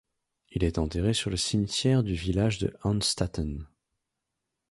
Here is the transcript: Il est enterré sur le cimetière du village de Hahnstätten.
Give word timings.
Il 0.49 0.63
est 0.63 0.79
enterré 0.79 1.13
sur 1.13 1.29
le 1.29 1.37
cimetière 1.37 2.01
du 2.01 2.15
village 2.15 2.57
de 2.57 2.75
Hahnstätten. 2.83 3.67